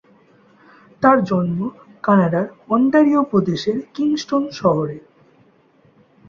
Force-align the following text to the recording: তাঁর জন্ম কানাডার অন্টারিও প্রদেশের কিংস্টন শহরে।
তাঁর 1.03 1.17
জন্ম 1.23 1.59
কানাডার 2.03 2.45
অন্টারিও 2.69 3.21
প্রদেশের 3.23 3.77
কিংস্টন 3.93 4.43
শহরে। 4.51 4.97